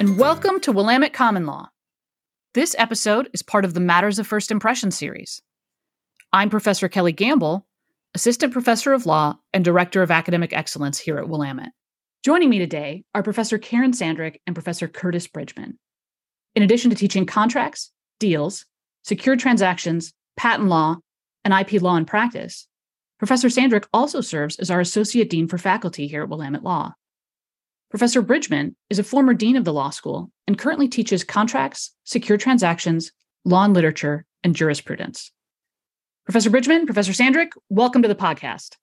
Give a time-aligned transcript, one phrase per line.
[0.00, 1.68] and welcome to Willamette Common Law.
[2.54, 5.42] This episode is part of the Matters of First Impression series.
[6.32, 7.66] I'm Professor Kelly Gamble,
[8.14, 11.72] Assistant Professor of Law and Director of Academic Excellence here at Willamette.
[12.24, 15.78] Joining me today are Professor Karen Sandrik and Professor Curtis Bridgeman.
[16.54, 18.64] In addition to teaching contracts, deals,
[19.04, 20.96] secured transactions, patent law,
[21.44, 22.66] and IP law and practice,
[23.18, 26.94] Professor Sandrik also serves as our Associate Dean for Faculty here at Willamette Law.
[27.90, 32.38] Professor Bridgeman is a former dean of the law school and currently teaches contracts, secure
[32.38, 33.10] transactions,
[33.44, 35.32] law and literature, and jurisprudence.
[36.24, 38.76] Professor Bridgeman, Professor Sandrik, welcome to the podcast.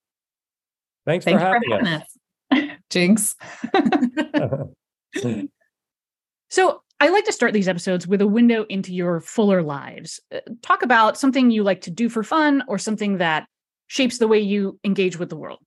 [1.06, 2.18] Thanks Thank for having, for having us.
[2.52, 2.78] us.
[2.90, 3.36] Jinx.
[6.50, 10.20] so, I like to start these episodes with a window into your fuller lives.
[10.34, 13.48] Uh, talk about something you like to do for fun or something that
[13.86, 15.60] shapes the way you engage with the world.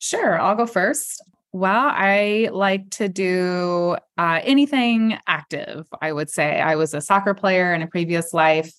[0.00, 1.22] Sure, I'll go first.
[1.52, 6.60] Well, I like to do uh, anything active, I would say.
[6.60, 8.72] I was a soccer player in a previous life.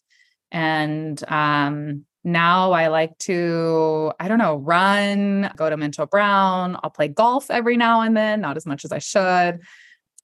[0.52, 6.78] And um, now I like to, I don't know, run, go to Minto Brown.
[6.84, 9.61] I'll play golf every now and then, not as much as I should.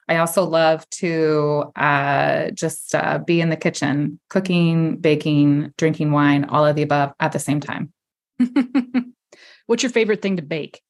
[0.08, 6.46] I also love to uh, just uh, be in the kitchen, cooking, baking, drinking wine,
[6.46, 7.92] all of the above at the same time.
[9.66, 10.82] What's your favorite thing to bake?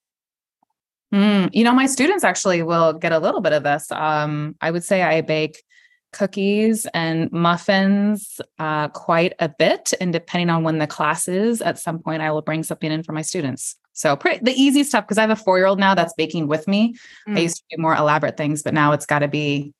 [1.15, 3.89] Mm, you know, my students actually will get a little bit of this.
[3.91, 5.63] Um, I would say I bake
[6.11, 9.93] cookies and muffins uh, quite a bit.
[10.01, 13.01] And depending on when the class is, at some point I will bring something in
[13.01, 13.77] for my students.
[13.93, 16.47] So pretty, the easy stuff, because I have a four year old now that's baking
[16.47, 16.95] with me.
[17.29, 17.37] Mm.
[17.37, 19.73] I used to do more elaborate things, but now it's got to be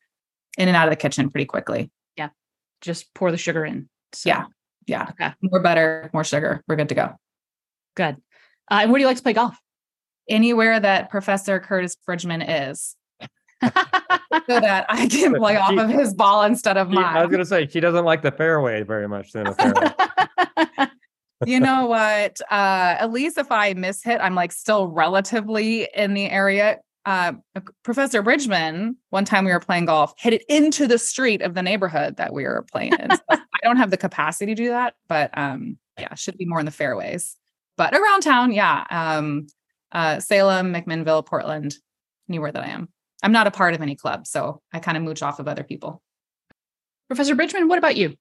[0.58, 1.92] in and out of the kitchen pretty quickly.
[2.16, 2.30] Yeah.
[2.80, 3.90] Just pour the sugar in.
[4.14, 4.30] So.
[4.30, 4.46] Yeah.
[4.88, 5.08] Yeah.
[5.10, 5.34] Okay.
[5.42, 6.64] More butter, more sugar.
[6.66, 7.16] We're good to go.
[7.96, 8.16] Good.
[8.72, 9.58] Uh, and where do you like to play golf?
[10.28, 12.96] Anywhere that Professor Curtis Bridgeman is.
[13.64, 13.70] so
[14.48, 17.04] that I can play off of his ball instead of mine.
[17.04, 19.48] I was gonna say she doesn't like the fairway very much then
[21.46, 22.40] you know what?
[22.52, 26.80] Uh, at least if I miss hit, I'm like still relatively in the area.
[27.06, 27.34] Uh,
[27.84, 31.62] Professor Bridgeman, one time we were playing golf, hit it into the street of the
[31.62, 33.12] neighborhood that we were playing in.
[33.12, 36.60] So I don't have the capacity to do that, but um, yeah, should be more
[36.60, 37.38] in the fairways.
[37.78, 38.86] But around town, yeah.
[38.90, 39.48] Um,
[39.96, 41.76] uh, Salem, McMinnville, Portland,
[42.30, 42.90] anywhere that I am.
[43.24, 45.64] I'm not a part of any club, so I kind of mooch off of other
[45.64, 46.04] people.
[47.08, 48.16] Professor Bridgeman, what about you?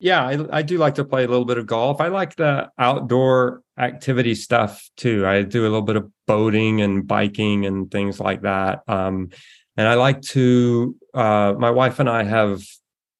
[0.00, 2.00] Yeah, I, I, do like to play a little bit of golf.
[2.00, 5.26] I like the outdoor activity stuff too.
[5.26, 8.80] I do a little bit of boating and biking and things like that.
[8.88, 9.28] Um,
[9.76, 12.62] and I like to, uh, my wife and I have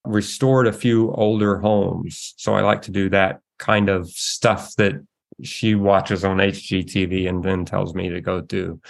[0.04, 2.32] restored a few older homes.
[2.38, 4.94] So I like to do that kind of stuff that
[5.42, 8.80] she watches on HGTV and then tells me to go do.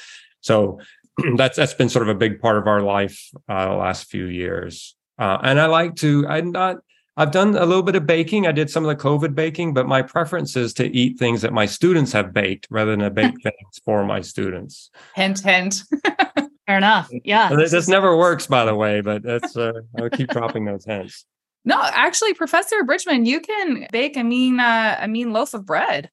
[0.40, 0.80] So
[1.36, 4.26] that's that's been sort of a big part of our life uh, the last few
[4.26, 4.96] years.
[5.18, 6.26] Uh, and I like to.
[6.28, 6.78] I'm not.
[7.16, 8.46] I've done a little bit of baking.
[8.46, 11.52] I did some of the COVID baking, but my preference is to eat things that
[11.52, 14.90] my students have baked rather than to bake things for my students.
[15.14, 15.82] Hint, hint.
[16.66, 17.10] Fair enough.
[17.24, 17.54] Yeah.
[17.54, 21.26] This, this never works, by the way, but that's uh, I'll keep dropping those hints.
[21.64, 26.10] No, actually, Professor Bridgeman, you can bake a mean uh, a mean loaf of bread.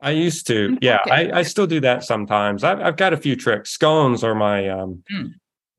[0.00, 0.76] I used to.
[0.80, 1.32] Yeah, okay.
[1.32, 2.64] I, I still do that sometimes.
[2.64, 3.70] I've, I've got a few tricks.
[3.70, 5.30] Scones are my, um, mm.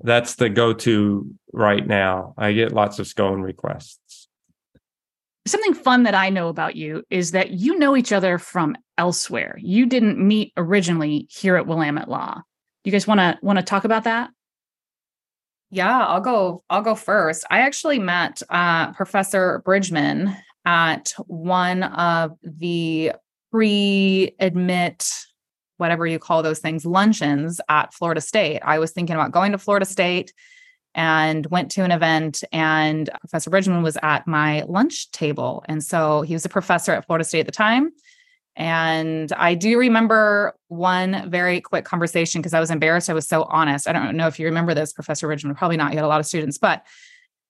[0.02, 2.34] that's the go to right now.
[2.38, 4.28] I get lots of scone requests.
[5.46, 9.56] Something fun that I know about you is that you know each other from elsewhere.
[9.62, 12.42] You didn't meet originally here at Willamette Law.
[12.84, 14.30] You guys want to want to talk about that?
[15.70, 16.64] Yeah, I'll go.
[16.70, 17.46] I'll go first.
[17.50, 20.36] I actually met uh, Professor Bridgeman
[20.66, 23.14] at one of the
[23.58, 25.12] pre admit
[25.78, 28.60] whatever you call those things luncheons at Florida State.
[28.64, 30.32] I was thinking about going to Florida State
[30.94, 36.22] and went to an event and Professor Bridgeman was at my lunch table and so
[36.22, 37.90] he was a professor at Florida State at the time
[38.56, 43.44] and I do remember one very quick conversation because I was embarrassed I was so
[43.46, 43.88] honest.
[43.88, 46.20] I don't know if you remember this Professor Bridgeman probably not you had a lot
[46.20, 46.86] of students but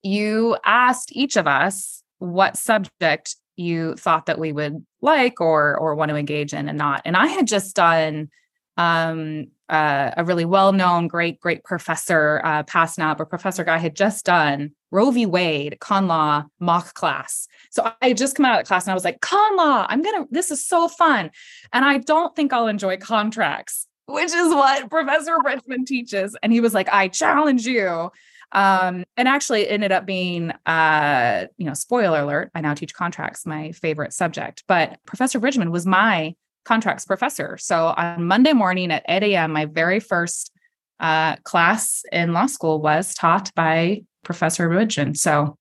[0.04, 5.96] you asked each of us what subject you thought that we would like or or
[5.96, 7.02] want to engage in and not.
[7.06, 8.30] And I had just done
[8.78, 12.64] um, uh, a really well-known, great, great professor, uh,
[12.98, 15.26] now, but Professor Guy had just done Roe v.
[15.26, 17.48] Wade con law mock class.
[17.72, 20.02] So I had just come out of class and I was like, con law, I'm
[20.02, 21.32] gonna, this is so fun.
[21.74, 26.38] And I don't think I'll enjoy contracts, which is what Professor Bridgeman teaches.
[26.42, 28.12] And he was like, I challenge you
[28.52, 32.94] um, and actually it ended up being, uh, you know, spoiler alert, I now teach
[32.94, 34.64] contracts, my favorite subject.
[34.68, 36.34] But Professor Bridgeman was my
[36.66, 37.58] contracts professor.
[37.58, 40.52] So on Monday morning at 8 a.m., my very first
[41.00, 45.16] uh, class in law school was taught by Professor Bridgeman.
[45.16, 45.58] So,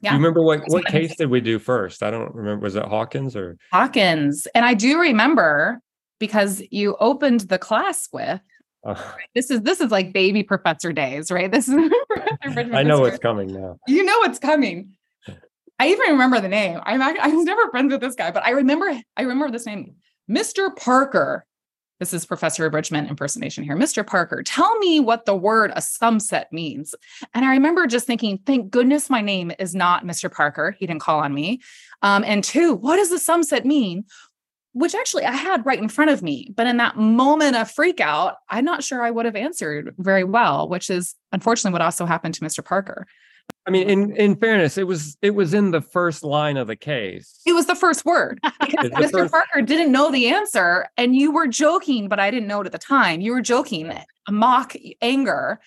[0.00, 0.10] yeah.
[0.10, 2.04] Do you remember what what case did we do first?
[2.04, 2.62] I don't remember.
[2.62, 4.46] Was it Hawkins or Hawkins?
[4.54, 5.80] And I do remember
[6.20, 8.40] because you opened the class with
[8.88, 11.52] uh, this is this is like baby professor days, right?
[11.52, 11.74] This is
[12.42, 13.78] I know what's coming now.
[13.86, 14.94] You know what's coming.
[15.78, 16.80] I even remember the name.
[16.84, 19.96] I'm I was never friends with this guy, but I remember I remember this name,
[20.30, 20.74] Mr.
[20.74, 21.44] Parker.
[22.00, 23.76] This is Professor Bridgeman impersonation here.
[23.76, 24.06] Mr.
[24.06, 26.94] Parker, tell me what the word assumpsit means.
[27.34, 30.32] And I remember just thinking, thank goodness my name is not Mr.
[30.32, 30.76] Parker.
[30.78, 31.60] He didn't call on me.
[32.02, 34.04] Um, and two, what does the assumpsit mean?
[34.78, 36.52] Which actually I had right in front of me.
[36.56, 40.24] But in that moment of freak out, I'm not sure I would have answered very
[40.24, 42.64] well, which is unfortunately what also happened to Mr.
[42.64, 43.06] Parker.
[43.66, 46.76] I mean, in in fairness, it was it was in the first line of the
[46.76, 47.40] case.
[47.44, 49.10] It was the first word because Mr.
[49.10, 49.32] First...
[49.32, 52.72] Parker didn't know the answer, and you were joking, but I didn't know it at
[52.72, 53.20] the time.
[53.20, 55.60] You were joking, a mock anger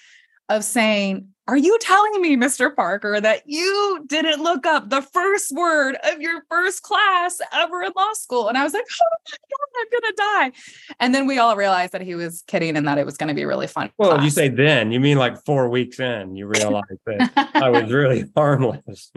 [0.50, 2.73] of saying, are you telling me, Mr.
[2.73, 7.91] Parker, that you didn't look up the first word of your first class ever in
[7.95, 8.47] law school?
[8.47, 10.95] And I was like, oh my God, I'm going to die.
[10.99, 13.33] And then we all realized that he was kidding and that it was going to
[13.33, 13.89] be really fun.
[13.97, 14.23] Well, class.
[14.23, 18.25] you say then, you mean like four weeks in, you realize that I was really
[18.35, 19.11] harmless.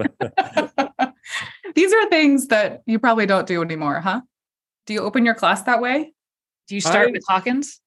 [1.75, 4.23] These are things that you probably don't do anymore, huh?
[4.87, 6.15] Do you open your class that way?
[6.69, 7.81] Do you start I, with Hawkins?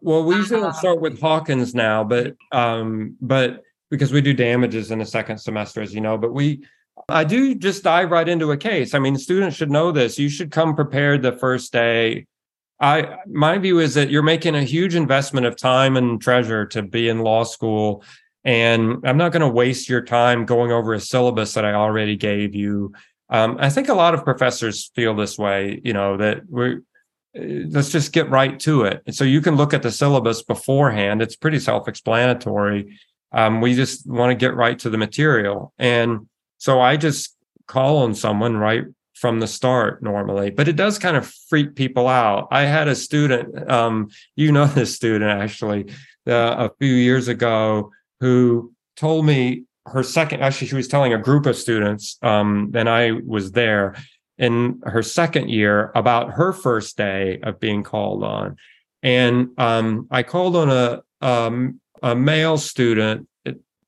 [0.00, 0.78] Well, we usually don't uh-huh.
[0.78, 5.80] start with Hawkins now, but um, but because we do damages in the second semester,
[5.80, 6.64] as you know, but we
[7.08, 8.94] I do just dive right into a case.
[8.94, 10.18] I mean, students should know this.
[10.18, 12.26] You should come prepared the first day.
[12.80, 16.82] I my view is that you're making a huge investment of time and treasure to
[16.82, 18.02] be in law school.
[18.44, 22.16] And I'm not going to waste your time going over a syllabus that I already
[22.16, 22.92] gave you.
[23.28, 26.82] Um, I think a lot of professors feel this way, you know, that we're
[27.38, 29.02] let's just get right to it.
[29.10, 31.22] So you can look at the syllabus beforehand.
[31.22, 32.98] It's pretty self-explanatory.
[33.32, 35.72] Um, we just want to get right to the material.
[35.78, 36.28] And
[36.58, 37.36] so I just
[37.66, 38.84] call on someone right
[39.14, 42.48] from the start normally, but it does kind of freak people out.
[42.50, 45.90] I had a student, um, you know, this student actually,
[46.26, 47.90] uh, a few years ago
[48.20, 52.88] who told me her second, actually, she was telling a group of students, um, and
[52.88, 53.94] I was there
[54.38, 58.56] in her second year about her first day of being called on.
[59.02, 63.28] And um, I called on a, um, a male student.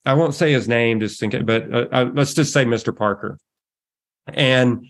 [0.06, 2.96] I won't say his name, just think, but uh, uh, let's just say Mr.
[2.96, 3.38] Parker.
[4.28, 4.86] And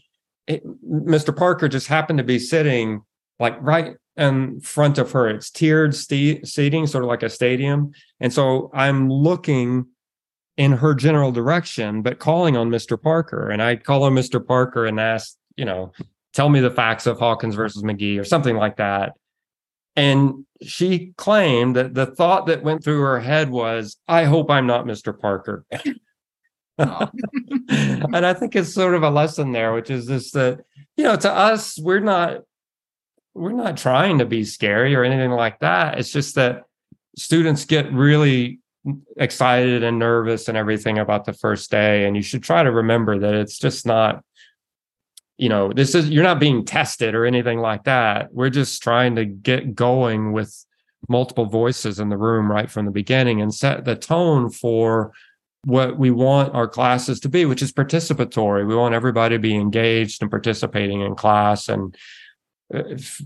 [0.46, 1.36] it, Mr.
[1.36, 3.02] Parker just happened to be sitting
[3.40, 5.28] like right in front of her.
[5.28, 7.92] It's tiered st- seating, sort of like a stadium.
[8.20, 9.86] And so I'm looking
[10.56, 13.00] in her general direction, but calling on Mr.
[13.00, 13.48] Parker.
[13.48, 14.44] And I call on Mr.
[14.44, 15.92] Parker and ask you know,
[16.32, 19.12] tell me the facts of Hawkins versus McGee or something like that.
[19.96, 24.66] And she claimed that the thought that went through her head was, I hope I'm
[24.66, 25.18] not Mr.
[25.18, 25.64] Parker.
[26.78, 30.60] and I think it's sort of a lesson there, which is this that,
[30.96, 32.42] you know, to us, we're not
[33.34, 35.98] we're not trying to be scary or anything like that.
[35.98, 36.64] It's just that
[37.16, 38.60] students get really
[39.16, 42.04] excited and nervous and everything about the first day.
[42.04, 44.22] And you should try to remember that it's just not
[45.38, 48.32] you know this is you're not being tested or anything like that.
[48.32, 50.64] We're just trying to get going with
[51.08, 55.12] multiple voices in the room right from the beginning and set the tone for
[55.64, 58.66] what we want our classes to be which is participatory.
[58.66, 61.68] We want everybody to be engaged and participating in class.
[61.68, 61.96] And
[62.74, 62.82] uh,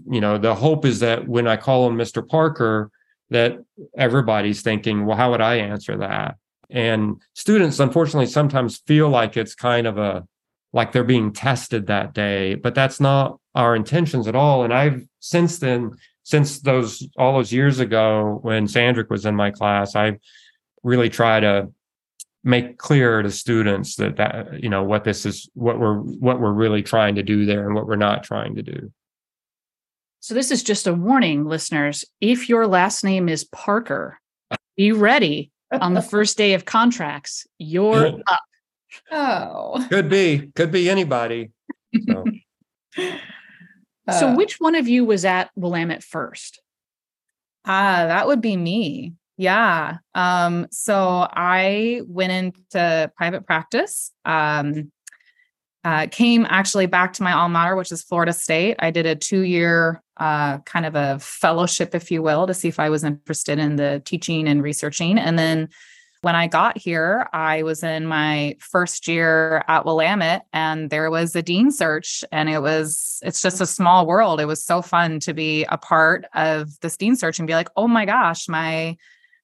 [0.07, 2.93] you know the hope is that when i call on mr parker
[3.31, 3.59] that
[3.99, 6.37] everybody's thinking well how would i answer that?
[6.69, 10.27] And students unfortunately sometimes feel like it's kind of a
[10.73, 14.65] like they're being tested that day but that's not our intentions at all.
[14.65, 15.93] And i've since then
[16.25, 20.19] since those all those years ago when sandrik was in my class i
[20.83, 21.69] really try to
[22.45, 26.53] make clear to students that that you know what this is what we're what we're
[26.53, 28.93] really trying to do there and what we're not trying to do.
[30.21, 32.05] So this is just a warning listeners.
[32.21, 34.19] If your last name is parker
[34.77, 37.47] be ready on the first day of contracts.
[37.59, 38.41] You're up
[39.11, 39.87] Oh.
[39.89, 40.51] Could be.
[40.55, 41.51] Could be anybody.
[42.09, 42.25] So.
[44.09, 46.61] uh, so which one of you was at Willamette first?
[47.65, 49.15] Ah, uh, that would be me.
[49.37, 49.99] Yeah.
[50.15, 54.13] Um, so I went into private practice.
[54.25, 54.93] Um,
[55.85, 58.77] uh, came actually back to my alma mater, which is Florida State.
[58.79, 62.69] I did a two year uh, kind of a fellowship, if you will, to see
[62.69, 65.19] if I was interested in the teaching and researching.
[65.19, 65.69] And then
[66.23, 71.35] when I got here, I was in my first year at Willamette and there was
[71.35, 74.41] a dean search and it was it's just a small world.
[74.41, 77.69] It was so fun to be a part of this dean search and be like,
[77.77, 78.97] "Oh my gosh, my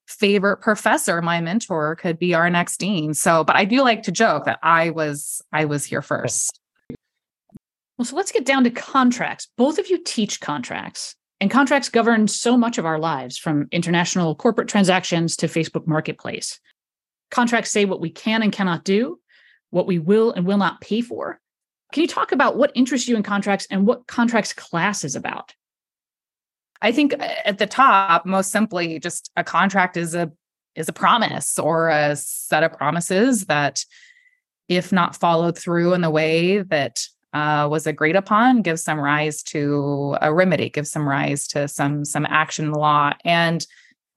[0.07, 4.13] favorite professor, my mentor could be our next dean." So, but I do like to
[4.13, 6.61] joke that I was I was here first.
[7.99, 9.49] Well, so let's get down to contracts.
[9.57, 11.17] Both of you teach contracts.
[11.41, 16.59] And contracts govern so much of our lives, from international corporate transactions to Facebook Marketplace.
[17.31, 19.21] Contracts say what we can and cannot do,
[19.71, 21.41] what we will and will not pay for.
[21.93, 25.55] Can you talk about what interests you in contracts and what contracts class is about?
[26.83, 30.31] I think uh, at the top, most simply, just a contract is a
[30.75, 33.85] is a promise or a set of promises that,
[34.69, 37.01] if not followed through in the way that
[37.33, 42.05] uh, was agreed upon, gives some rise to a remedy, gives some rise to some
[42.05, 43.13] some action law.
[43.25, 43.67] And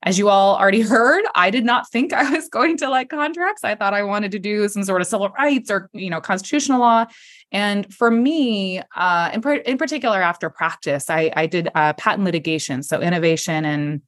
[0.04, 3.64] as you all already heard, I did not think I was going to like contracts.
[3.64, 6.80] I thought I wanted to do some sort of civil rights or you know constitutional
[6.80, 7.06] law.
[7.50, 12.82] And for me, uh, in, in particular, after practice, I, I did uh, patent litigation,
[12.82, 14.00] so innovation and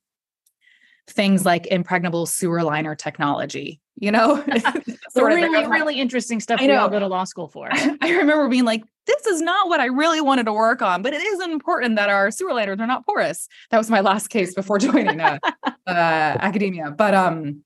[1.08, 3.80] things like impregnable sewer liner technology.
[3.96, 4.44] You know,
[5.11, 6.61] sort really, really interesting stuff.
[6.61, 6.75] I know.
[6.75, 7.68] We all go to law school for.
[7.73, 11.12] I remember being like, this is not what I really wanted to work on, but
[11.12, 13.49] it is important that our sewer liners are not porous.
[13.70, 16.90] That was my last case before joining uh, uh, academia.
[16.90, 17.62] But um,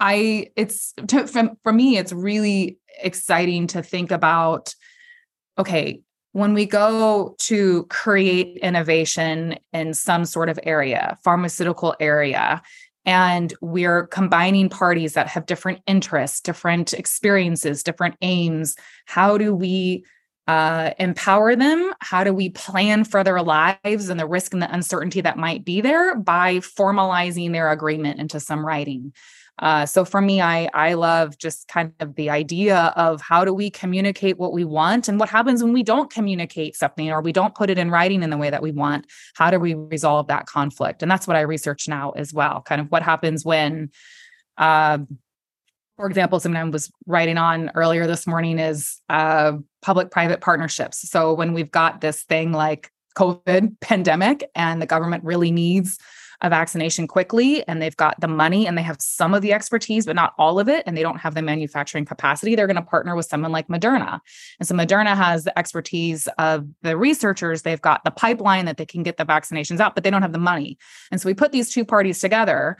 [0.00, 4.74] I it's to, for me, it's really exciting to think about.
[5.58, 6.00] Okay,
[6.32, 12.62] when we go to create innovation in some sort of area, pharmaceutical area,
[13.04, 20.04] and we're combining parties that have different interests, different experiences, different aims, how do we
[20.48, 21.92] uh, empower them?
[22.00, 25.64] How do we plan for their lives and the risk and the uncertainty that might
[25.64, 29.12] be there by formalizing their agreement into some writing?
[29.58, 33.52] Uh, so for me, I I love just kind of the idea of how do
[33.52, 37.32] we communicate what we want and what happens when we don't communicate something or we
[37.32, 39.06] don't put it in writing in the way that we want.
[39.34, 41.02] How do we resolve that conflict?
[41.02, 42.62] And that's what I research now as well.
[42.62, 43.90] Kind of what happens when.
[44.56, 44.98] Uh,
[45.96, 51.08] for example, something I was writing on earlier this morning is uh, public-private partnerships.
[51.08, 55.98] So when we've got this thing like COVID pandemic and the government really needs
[56.42, 60.04] a vaccination quickly and they've got the money and they have some of the expertise,
[60.06, 62.82] but not all of it, and they don't have the manufacturing capacity, they're going to
[62.82, 64.20] partner with someone like Moderna.
[64.58, 68.86] And so Moderna has the expertise of the researchers, they've got the pipeline that they
[68.86, 70.78] can get the vaccinations out, but they don't have the money.
[71.12, 72.76] And so we put these two parties together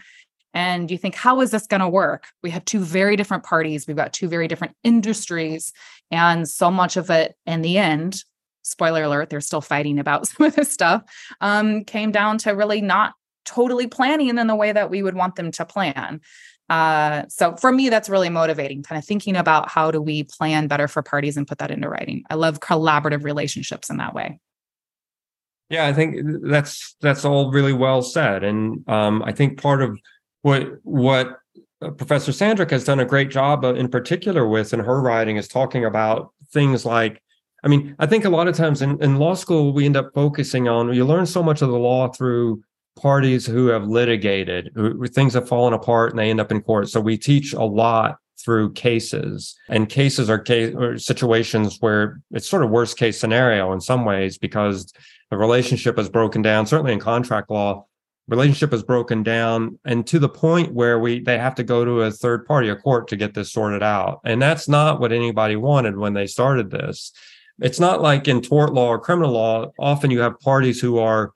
[0.54, 3.86] and you think how is this going to work we have two very different parties
[3.86, 5.72] we've got two very different industries
[6.10, 8.22] and so much of it in the end
[8.62, 11.02] spoiler alert they're still fighting about some of this stuff
[11.40, 13.14] um, came down to really not
[13.44, 16.20] totally planning in the way that we would want them to plan.
[16.68, 20.68] Uh, so for me, that's really motivating, kind of thinking about how do we plan
[20.68, 22.24] better for parties and put that into writing.
[22.30, 24.40] I love collaborative relationships in that way.
[25.68, 29.98] Yeah, I think that's that's all really well said, and um, I think part of
[30.42, 31.38] what what
[31.80, 35.48] uh, Professor Sandrik has done a great job in particular with in her writing is
[35.48, 37.22] talking about things like
[37.64, 40.12] I mean, I think a lot of times in, in law school, we end up
[40.14, 42.62] focusing on you learn so much of the law through
[42.96, 46.88] parties who have litigated, who, things have fallen apart and they end up in court.
[46.88, 52.48] So we teach a lot through cases and cases are case or situations where it's
[52.48, 54.92] sort of worst case scenario in some ways because
[55.30, 57.86] the relationship is broken down certainly in contract law
[58.28, 62.02] relationship is broken down and to the point where we they have to go to
[62.02, 65.54] a third party a court to get this sorted out and that's not what anybody
[65.54, 67.12] wanted when they started this
[67.60, 71.32] it's not like in tort law or criminal law often you have parties who are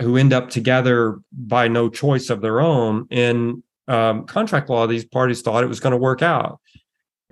[0.00, 3.06] who end up together by no choice of their own.
[3.10, 6.60] In um, contract law, these parties thought it was going to work out.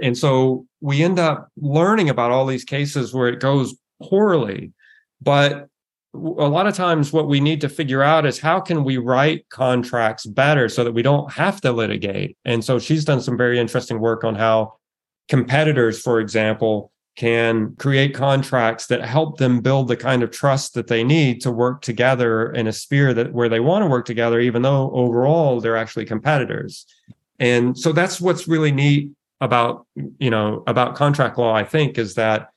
[0.01, 4.73] And so we end up learning about all these cases where it goes poorly.
[5.21, 5.69] But
[6.15, 9.49] a lot of times, what we need to figure out is how can we write
[9.49, 12.37] contracts better so that we don't have to litigate.
[12.45, 14.75] And so she's done some very interesting work on how
[15.29, 20.89] competitors, for example, can create contracts that help them build the kind of trust that
[20.89, 24.41] they need to work together in a sphere that where they want to work together
[24.41, 26.87] even though overall they're actually competitors.
[27.39, 29.87] And so that's what's really neat about
[30.19, 32.51] you know about contract law i think is that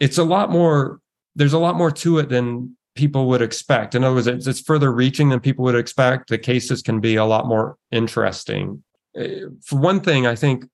[0.00, 1.00] it's a lot more
[1.36, 3.96] there's a lot more to it than people would expect.
[3.96, 6.28] In other words it's, it's further reaching than people would expect.
[6.28, 8.84] The cases can be a lot more interesting.
[9.16, 10.64] Eh, for one thing i think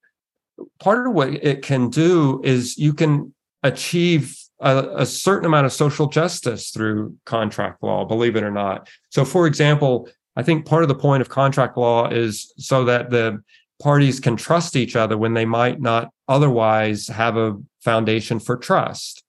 [0.79, 5.73] part of what it can do is you can achieve a, a, certain amount of
[5.73, 8.88] social justice through contract law, believe it or not.
[9.11, 13.11] So, for example, I think part of the point of contract law is so that
[13.11, 13.43] the
[13.83, 19.25] parties can trust each other when they might not otherwise have a foundation for trust.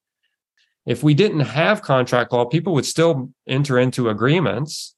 [0.85, 4.95] If we didn't have contract law, people would still enter into agreements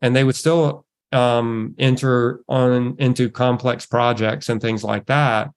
[0.00, 5.50] and they would still um, enter on into complex projects and things like that.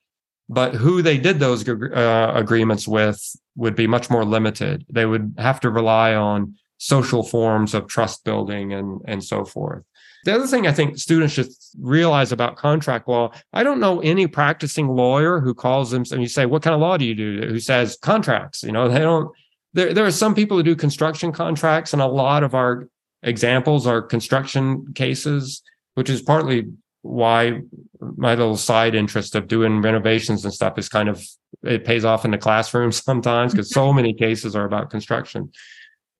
[0.50, 4.86] But who they did those uh, agreements with would be much more limited.
[4.90, 9.84] They would have to rely on social forms of trust building and, and so forth.
[10.26, 11.50] The other thing I think students should
[11.80, 16.28] realize about contract law, I don't know any practicing lawyer who calls them and you
[16.28, 17.48] say, what kind of law do you do?
[17.48, 18.64] Who says contracts?
[18.64, 19.32] You know, they don't,
[19.74, 22.90] there, there are some people who do construction contracts and a lot of our
[23.24, 25.62] examples are construction cases,
[25.96, 26.66] which is partly
[27.08, 27.62] why
[28.00, 31.26] my little side interest of doing renovations and stuff is kind of
[31.64, 35.52] it pays off in the classroom sometimes because so many cases are about construction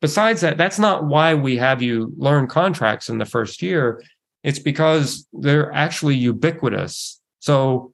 [0.02, 4.04] besides that, that's not why we have you learn contracts in the first year.
[4.44, 7.20] It's because they're actually ubiquitous.
[7.40, 7.94] So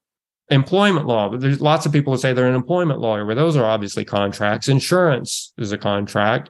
[0.50, 3.66] employment law, there's lots of people who say they're an employment lawyer, where those are
[3.66, 4.68] obviously contracts.
[4.68, 6.50] Insurance is a contract.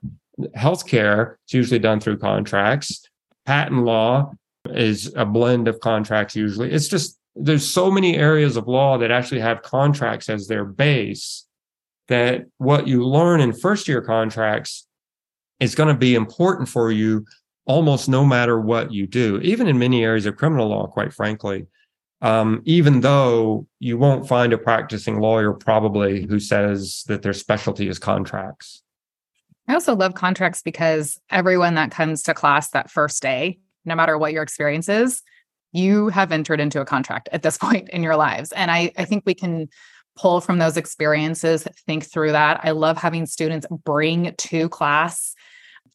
[0.58, 3.08] Healthcare is usually done through contracts.
[3.46, 4.34] Patent law
[4.66, 6.72] is a blend of contracts usually.
[6.72, 11.46] It's just there's so many areas of law that actually have contracts as their base
[12.08, 14.86] that what you learn in first year contracts
[15.60, 17.26] is going to be important for you
[17.66, 21.66] almost no matter what you do, even in many areas of criminal law, quite frankly.
[22.22, 27.90] Um, even though you won't find a practicing lawyer probably who says that their specialty
[27.90, 28.82] is contracts.
[29.68, 34.18] I also love contracts because everyone that comes to class that first day, no matter
[34.18, 35.22] what your experience is,
[35.72, 38.52] you have entered into a contract at this point in your lives.
[38.52, 39.68] And I, I think we can
[40.16, 42.60] pull from those experiences, think through that.
[42.64, 45.34] I love having students bring to class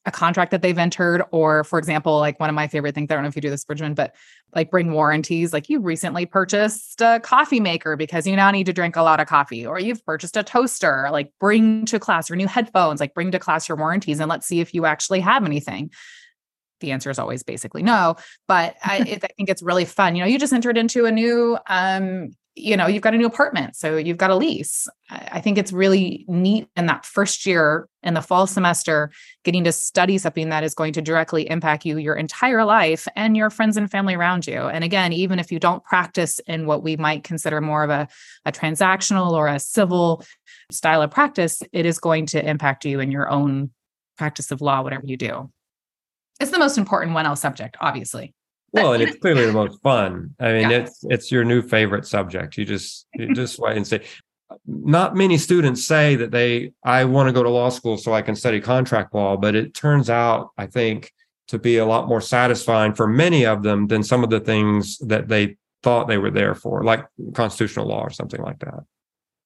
[0.07, 3.15] a contract that they've entered, or for example, like one of my favorite things, I
[3.15, 4.15] don't know if you do this, Bridgeman, but
[4.55, 5.53] like bring warranties.
[5.53, 9.21] Like you recently purchased a coffee maker because you now need to drink a lot
[9.21, 13.15] of coffee, or you've purchased a toaster, like bring to class your new headphones, like
[13.15, 15.91] bring to class your warranties and let's see if you actually have anything.
[16.81, 20.17] The answer is always basically no, but I, it, I think it's really fun.
[20.17, 23.27] You know, you just entered into a new um, you know you've got a new
[23.27, 24.89] apartment so you've got a lease.
[25.11, 29.11] I think it's really neat in that first year in the fall semester
[29.45, 33.37] getting to study something that is going to directly impact you your entire life and
[33.37, 34.63] your friends and family around you.
[34.63, 38.09] And again even if you don't practice in what we might consider more of a,
[38.45, 40.25] a transactional or a civil
[40.71, 43.71] style of practice it is going to impact you in your own
[44.17, 45.51] practice of law whatever you do
[46.41, 48.35] it's the most important 1L subject obviously
[48.73, 50.35] well, and it's clearly the most fun.
[50.39, 50.79] I mean, yeah.
[50.79, 52.57] it's it's your new favorite subject.
[52.59, 54.05] You just you just wait and say.
[54.67, 58.23] Not many students say that they I want to go to law school so I
[58.23, 61.13] can study contract law, but it turns out I think
[61.49, 64.99] to be a lot more satisfying for many of them than some of the things
[64.99, 68.81] that they thought they were there for, like constitutional law or something like that.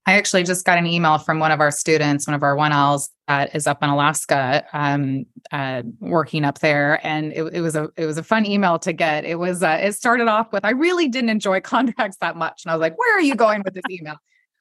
[0.04, 3.08] I actually just got an email from one of our students, one of our 1Ls
[3.28, 7.88] that is up in Alaska, um, uh, working up there, and it, it, was a
[7.96, 9.24] it was a fun email to get.
[9.24, 12.72] It was uh, it started off with I really didn't enjoy contracts that much, and
[12.72, 14.16] I was like, where are you going with this email?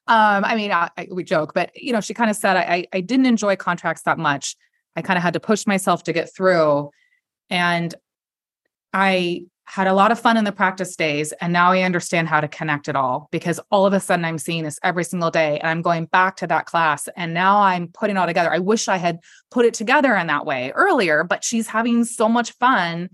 [0.08, 2.86] um, I mean, I, I, we joke, but you know, she kind of said I
[2.92, 4.56] I didn't enjoy contracts that much.
[4.96, 6.90] I kind of had to push myself to get through,
[7.50, 7.94] and
[8.94, 12.42] I had a lot of fun in the practice days and now i understand how
[12.42, 15.60] to connect it all because all of a sudden i'm seeing this every single day
[15.60, 18.52] and i'm going back to that class and now i'm putting it all together.
[18.52, 22.28] I wish i had put it together in that way earlier but she's having so
[22.28, 23.10] much fun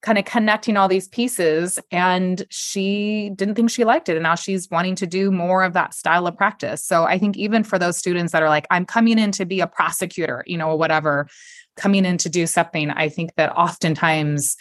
[0.00, 4.34] kind of connecting all these pieces and she didn't think she liked it and now
[4.34, 6.82] she's wanting to do more of that style of practice.
[6.82, 9.60] So i think even for those students that are like i'm coming in to be
[9.60, 11.28] a prosecutor you know whatever
[11.76, 14.56] coming in to do something i think that oftentimes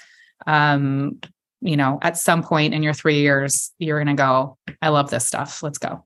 [0.48, 1.20] um,
[1.62, 5.10] you know, at some point in your three years, you're going to go, I love
[5.10, 5.62] this stuff.
[5.62, 6.06] Let's go.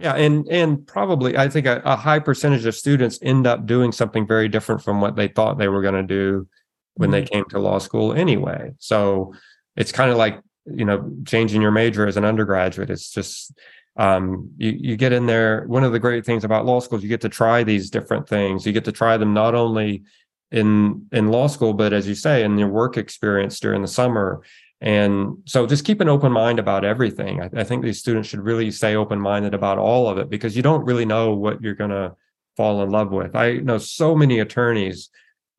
[0.00, 3.92] Yeah, and and probably I think a, a, high percentage of students end up doing
[3.92, 6.48] something very different from what they thought they were going to do
[6.94, 7.20] when mm-hmm.
[7.20, 8.72] they came to law school anyway.
[8.78, 9.34] So
[9.76, 12.88] it's kind of like you know changing your major as an undergraduate.
[12.88, 13.52] It's just
[13.96, 15.66] um, you you get in there.
[15.66, 18.26] One of the great things about law school is you get to try these different
[18.26, 18.64] things.
[18.64, 20.04] You get to try them not only
[20.52, 24.42] in in law school but as you say in your work experience during the summer.
[24.82, 27.42] And so just keep an open mind about everything.
[27.42, 30.62] I, I think these students should really stay open-minded about all of it because you
[30.62, 32.14] don't really know what you're going to
[32.56, 33.36] fall in love with.
[33.36, 35.10] I know so many attorneys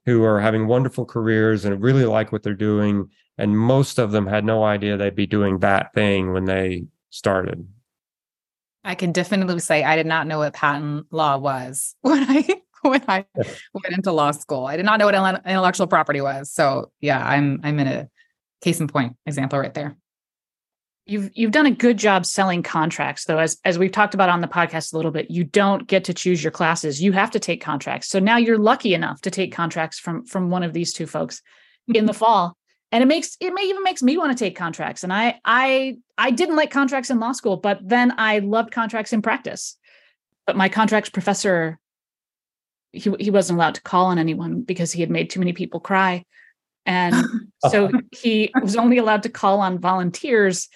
[0.08, 4.28] who are having wonderful careers and really like what they're doing and most of them
[4.28, 7.68] had no idea they'd be doing that thing when they started.
[8.84, 13.04] I can definitely say I did not know what patent law was when I when
[13.08, 14.66] I went into law school.
[14.66, 16.52] I did not know what intellectual property was.
[16.52, 18.10] So yeah, I'm I'm in a
[18.62, 19.98] case in point example right there.
[21.06, 24.42] You've you've done a good job selling contracts though as as we've talked about on
[24.42, 25.30] the podcast a little bit.
[25.30, 27.02] You don't get to choose your classes.
[27.02, 28.08] You have to take contracts.
[28.08, 31.42] So now you're lucky enough to take contracts from from one of these two folks
[31.88, 32.58] in the fall.
[32.92, 35.04] And it makes it may even makes me want to take contracts.
[35.04, 39.14] And I I I didn't like contracts in law school, but then I loved contracts
[39.14, 39.78] in practice.
[40.48, 41.80] But my contracts professor
[42.94, 45.80] he he wasn't allowed to call on anyone because he had made too many people
[45.80, 46.26] cry.
[46.86, 47.16] And
[47.70, 50.68] so he was only allowed to call on volunteers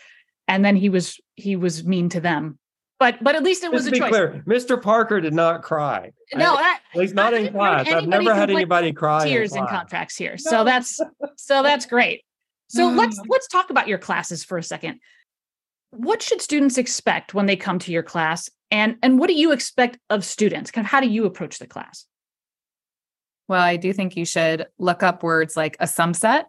[0.47, 2.58] and then he was he was mean to them.
[2.99, 4.10] But but at least it was Just a be choice.
[4.10, 4.82] clear, Mr.
[4.82, 6.12] Parker did not cry.
[6.34, 7.88] No, I- at least not I in class.
[7.89, 9.23] I've never had anybody cry.
[9.23, 9.71] in tears in class.
[9.71, 10.38] contracts here.
[10.45, 10.51] No.
[10.51, 10.99] So that's
[11.36, 12.23] so that's great.
[12.69, 14.99] So let's let's talk about your classes for a second.
[15.95, 18.49] What should students expect when they come to your class?
[18.71, 20.71] And and what do you expect of students?
[20.71, 22.05] Kind of how do you approach the class?
[23.47, 26.45] Well, I do think you should look up words like assumpsit.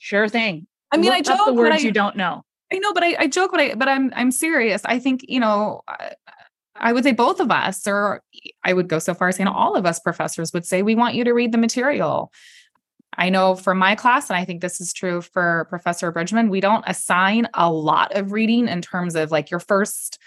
[0.00, 0.66] Sure thing.
[0.90, 2.44] I mean, I Look up joke, the words I, you don't know.
[2.72, 4.82] I know, but I, I joke, but I, but I'm, I'm serious.
[4.84, 6.12] I think, you know, I,
[6.76, 8.22] I would say both of us, or
[8.64, 11.14] I would go so far as saying all of us professors would say, we want
[11.14, 12.32] you to read the material.
[13.18, 16.60] I know for my class, and I think this is true for Professor Bridgeman, we
[16.60, 20.18] don't assign a lot of reading in terms of like your first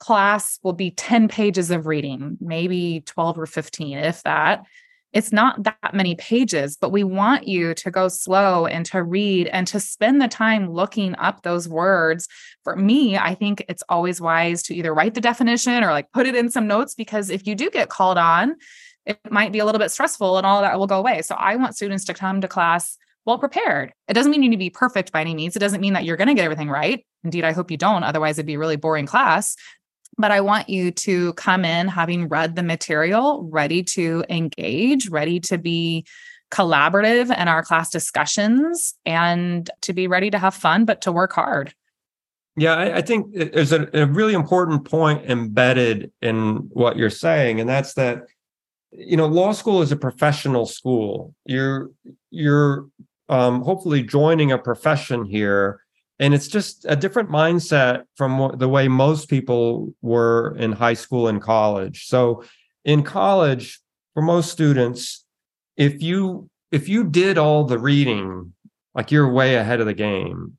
[0.00, 4.64] class will be 10 pages of reading, maybe 12 or 15, if that.
[5.12, 9.46] It's not that many pages, but we want you to go slow and to read
[9.48, 12.26] and to spend the time looking up those words.
[12.64, 16.26] For me, I think it's always wise to either write the definition or like put
[16.26, 18.56] it in some notes because if you do get called on,
[19.06, 21.22] it might be a little bit stressful and all that will go away.
[21.22, 23.92] So I want students to come to class well prepared.
[24.08, 25.56] It doesn't mean you need to be perfect by any means.
[25.56, 27.04] It doesn't mean that you're going to get everything right.
[27.24, 28.04] Indeed, I hope you don't.
[28.04, 29.56] Otherwise, it'd be a really boring class.
[30.18, 35.40] But I want you to come in having read the material, ready to engage, ready
[35.40, 36.04] to be
[36.50, 41.32] collaborative in our class discussions, and to be ready to have fun, but to work
[41.32, 41.72] hard.
[42.56, 47.60] Yeah, I, I think there's a, a really important point embedded in what you're saying,
[47.60, 48.26] and that's that
[48.92, 51.34] you know law school is a professional school.
[51.44, 51.90] You're
[52.30, 52.86] you're
[53.28, 55.80] um, hopefully joining a profession here,
[56.18, 61.28] and it's just a different mindset from the way most people were in high school
[61.28, 62.06] and college.
[62.06, 62.44] So,
[62.84, 63.80] in college,
[64.14, 65.24] for most students,
[65.76, 68.52] if you if you did all the reading,
[68.94, 70.58] like you're way ahead of the game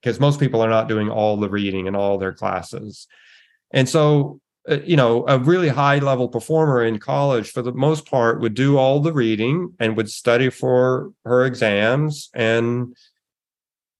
[0.00, 3.06] because most people are not doing all the reading in all their classes.
[3.72, 8.08] And so, Uh, you know, a really high level performer in college, for the most
[8.08, 12.30] part, would do all the reading and would study for her exams.
[12.32, 12.94] And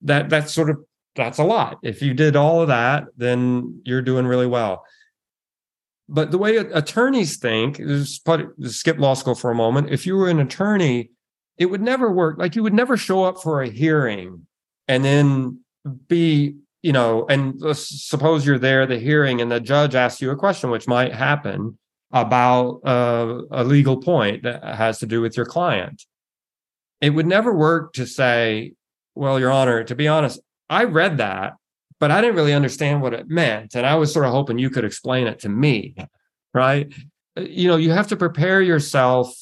[0.03, 0.77] that that's sort of
[1.17, 1.79] that's a lot.
[1.83, 4.85] If you did all of that, then you're doing really well.
[6.09, 7.81] But the way attorneys think,
[8.25, 9.91] put skip law school for a moment.
[9.91, 11.11] If you were an attorney,
[11.59, 12.39] it would never work.
[12.39, 14.47] Like you would never show up for a hearing
[14.89, 15.61] and then
[16.07, 20.37] be you know and suppose you're there the hearing and the judge asks you a
[20.37, 21.79] question which might happen
[22.13, 26.05] about uh, a legal point that has to do with your client.
[27.01, 28.75] It would never work to say
[29.15, 30.41] well your honor to be honest
[30.71, 31.55] i read that
[32.01, 34.71] but i didn't really understand what it meant and i was sort of hoping you
[34.71, 35.95] could explain it to me
[36.55, 36.93] right?
[37.37, 39.35] You know you have to prepare yourself.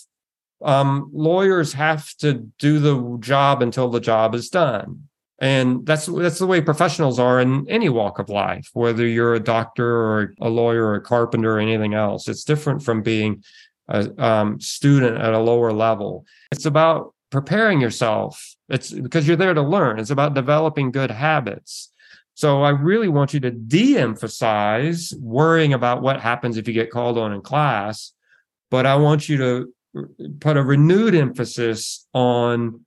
[0.62, 5.08] Um, lawyers have to do the job until the job is done
[5.40, 9.40] and that's that's the way professionals are in any walk of life whether you're a
[9.40, 12.28] doctor or a lawyer or a carpenter or anything else.
[12.28, 13.42] It's different from being
[13.88, 16.26] a um, student at a lower level.
[16.52, 18.54] It's about preparing yourself.
[18.68, 19.98] It's because you're there to learn.
[19.98, 21.90] It's about developing good habits.
[22.34, 27.18] So i really want you to de-emphasize worrying about what happens if you get called
[27.18, 28.12] on in class
[28.70, 29.74] but i want you to
[30.40, 32.84] put a renewed emphasis on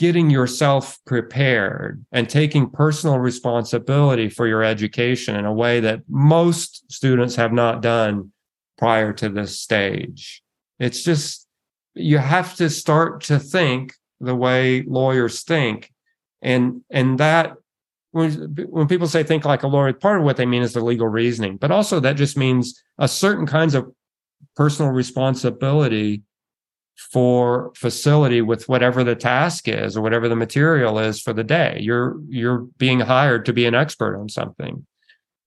[0.00, 6.90] getting yourself prepared and taking personal responsibility for your education in a way that most
[6.90, 8.32] students have not done
[8.78, 10.42] prior to this stage.
[10.78, 11.46] It's just,
[11.92, 15.92] you have to start to think the way lawyers think.
[16.40, 17.56] And, and that,
[18.12, 18.32] when,
[18.70, 21.08] when people say think like a lawyer, part of what they mean is the legal
[21.08, 23.92] reasoning, but also that just means a certain kinds of
[24.56, 26.22] personal responsibility
[27.12, 31.78] for facility with whatever the task is or whatever the material is for the day.
[31.80, 34.86] You're you're being hired to be an expert on something.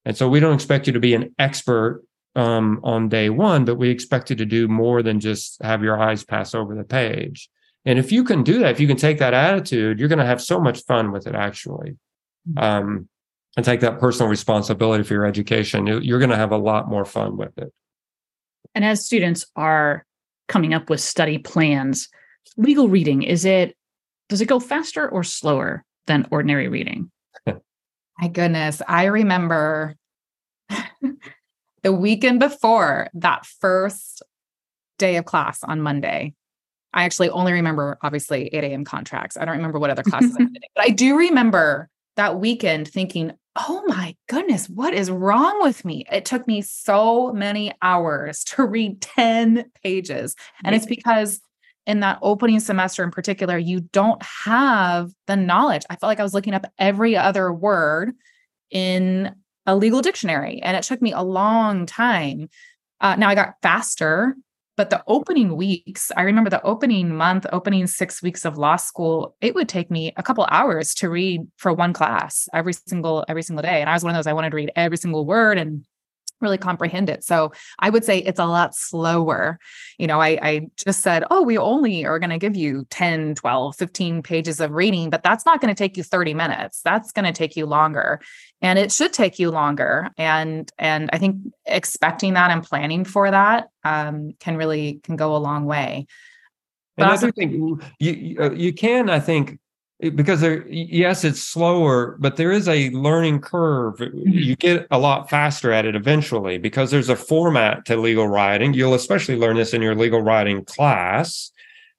[0.06, 2.04] And so we don't expect you to be an expert
[2.36, 6.02] um, on day one, but we expect you to do more than just have your
[6.02, 7.50] eyes pass over the page.
[7.86, 10.26] And if you can do that, if you can take that attitude, you're going to
[10.26, 11.98] have so much fun with it, actually.
[12.58, 13.08] Um,
[13.56, 15.86] and take that personal responsibility for your education.
[15.86, 17.72] You're going to have a lot more fun with it.
[18.74, 20.06] And as students are
[20.48, 22.10] coming up with study plans,
[22.58, 23.76] legal reading, is it,
[24.30, 27.12] does it go faster or slower than ordinary reading?
[27.48, 28.82] My goodness.
[28.88, 29.96] I remember
[31.84, 34.24] the weekend before that first
[34.98, 36.34] day of class on Monday.
[36.94, 38.86] I actually only remember, obviously, 8 a.m.
[38.86, 39.36] contracts.
[39.36, 43.34] I don't remember what other classes I did, but I do remember that weekend thinking,
[43.56, 46.06] oh my goodness, what is wrong with me?
[46.12, 50.36] It took me so many hours to read 10 pages.
[50.64, 51.40] And it's because
[51.86, 55.84] in that opening semester in particular, you don't have the knowledge.
[55.90, 58.14] I felt like I was looking up every other word
[58.72, 59.36] in
[59.66, 62.50] a legal dictionary, and it took me a long time.
[63.00, 64.36] Uh, now I got faster,
[64.76, 69.36] but the opening weeks, I remember the opening month, opening six weeks of law school,
[69.40, 73.44] it would take me a couple hours to read for one class every single every
[73.44, 73.82] single day.
[73.82, 75.86] And I was one of those I wanted to read every single word and
[76.44, 77.24] really comprehend it.
[77.24, 79.60] So I would say it's a lot slower.
[79.98, 83.36] You know, I, I just said, oh, we only are going to give you 10,
[83.36, 86.82] 12, 15 pages of reading, but that's not going to take you 30 minutes.
[86.82, 88.20] That's going to take you longer.
[88.62, 90.10] And it should take you longer.
[90.18, 95.36] And and I think expecting that and planning for that um, can really can go
[95.36, 96.08] a long way.
[96.96, 99.60] But and I do think you you uh, can, I think,
[100.10, 104.28] because there yes it's slower but there is a learning curve mm-hmm.
[104.28, 108.74] you get a lot faster at it eventually because there's a format to legal writing
[108.74, 111.52] you'll especially learn this in your legal writing class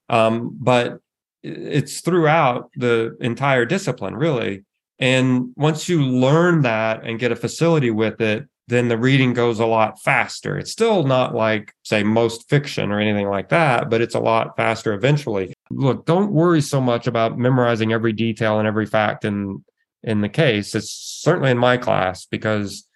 [0.08, 0.98] um, but
[1.42, 4.64] it's throughout the entire discipline really
[4.98, 9.60] and once you learn that and get a facility with it then the reading goes
[9.60, 10.58] a lot faster.
[10.58, 14.56] It's still not like, say, most fiction or anything like that, but it's a lot
[14.56, 15.53] faster eventually.
[15.70, 19.64] Look, don't worry so much about memorizing every detail and every fact in
[20.02, 20.74] in the case.
[20.74, 22.86] It's certainly in my class because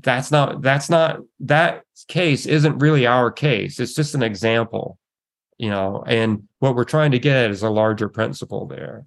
[0.00, 3.80] that's not that's not that case isn't really our case.
[3.80, 4.98] It's just an example,
[5.56, 9.06] you know, and what we're trying to get is a larger principle there.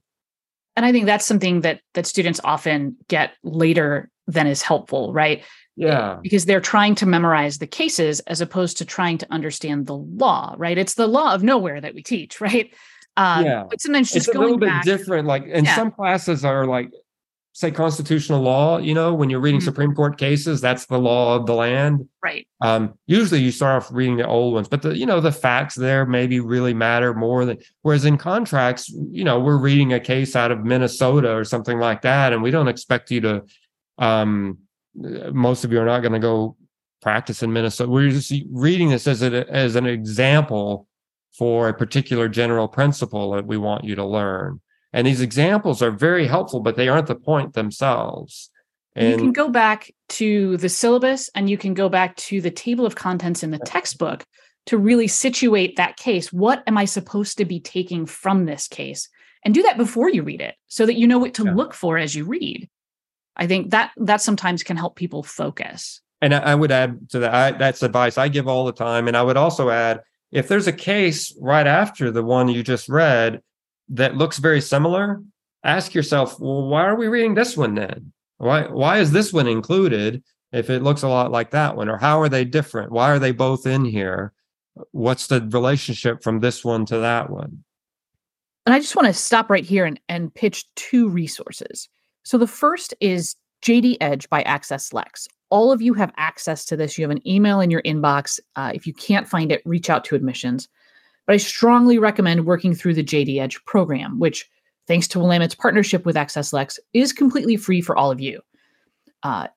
[0.76, 5.44] And I think that's something that that students often get later than is helpful, right?
[5.76, 6.20] Yeah.
[6.22, 10.56] Because they're trying to memorize the cases as opposed to trying to understand the law,
[10.58, 10.78] right?
[10.78, 12.74] It's the law of nowhere that we teach, right?
[13.18, 13.64] Um, yeah.
[13.70, 15.28] But sometimes just it's a little bit back, different.
[15.28, 15.76] Like, and yeah.
[15.76, 16.92] some classes are like,
[17.54, 18.78] say, constitutional law.
[18.78, 19.66] You know, when you're reading mm-hmm.
[19.66, 22.08] Supreme Court cases, that's the law of the land.
[22.24, 22.48] Right.
[22.62, 25.76] Um, usually, you start off reading the old ones, but the you know the facts
[25.76, 27.58] there maybe really matter more than.
[27.82, 32.04] Whereas in contracts, you know, we're reading a case out of Minnesota or something like
[32.04, 33.44] that, and we don't expect you to
[33.98, 34.58] um
[34.95, 36.56] most of you are not going to go
[37.01, 37.89] practice in Minnesota.
[37.89, 40.88] We're just reading this as a, as an example
[41.38, 44.62] for a particular general principle that we want you to learn.
[44.93, 48.49] And these examples are very helpful, but they aren't the point themselves.
[48.95, 52.51] And you can go back to the syllabus and you can go back to the
[52.51, 54.25] table of contents in the textbook
[54.65, 56.32] to really situate that case.
[56.34, 59.08] What am I supposed to be taking from this case?
[59.43, 61.54] And do that before you read it so that you know what to yeah.
[61.54, 62.69] look for as you read.
[63.38, 66.02] I think that that sometimes can help people focus.
[66.22, 69.08] And I, would add to that, I, that's advice I give all the time.
[69.08, 72.88] And I would also add, if there's a case right after the one you just
[72.88, 73.41] read
[73.89, 75.24] that looks very similar,
[75.63, 78.13] ask yourself, well, why are we reading this one then?
[78.38, 81.89] Why why is this one included if it looks a lot like that one?
[81.89, 82.91] Or how are they different?
[82.91, 84.34] Why are they both in here?
[84.91, 87.63] What's the relationship from this one to that one?
[88.65, 91.89] And I just want to stop right here and, and pitch two resources.
[92.24, 95.28] So the first is JD Edge by Access Lex.
[95.50, 96.98] All of you have access to this.
[96.98, 98.40] You have an email in your inbox.
[98.56, 100.68] Uh, if you can't find it, reach out to admissions.
[101.28, 104.50] But I strongly recommend working through the JD Edge program, which,
[104.88, 108.42] thanks to Willamette's partnership with Access Lex, is completely free for all of you.
[109.24, 109.48] Uh,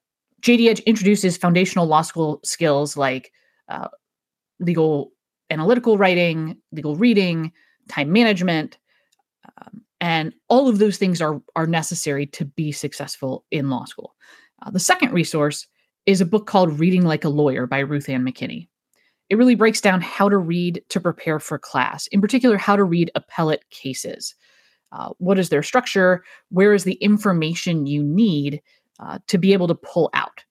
[0.42, 3.33] JD Edge introduces foundational law school skills like
[3.68, 3.88] uh,
[4.61, 5.12] legal
[5.50, 7.53] analytical writing, legal reading,
[7.88, 8.79] time management,
[10.04, 14.14] and all of those things are are necessary to be successful in law school.
[14.60, 15.66] Uh, the second resource
[16.04, 18.68] is a book called Reading Like a Lawyer by Ruth Ann McKinney.
[19.30, 22.84] It really breaks down how to read to prepare for class, in particular, how to
[22.84, 24.34] read appellate cases.
[24.92, 26.22] Uh, what is their structure?
[26.50, 28.60] Where is the information you need
[29.00, 30.44] uh, to be able to pull out?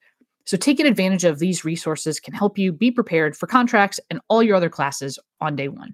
[0.45, 4.41] So, taking advantage of these resources can help you be prepared for contracts and all
[4.41, 5.93] your other classes on day one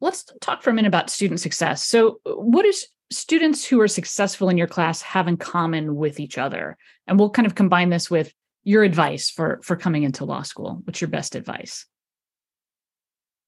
[0.00, 1.84] let's talk for a minute about student success.
[1.84, 2.66] So, what
[3.10, 6.76] students who are successful in your class have in common with each other?
[7.06, 8.32] And we'll kind of combine this with
[8.64, 10.80] your advice for for coming into law school.
[10.84, 11.86] What's your best advice?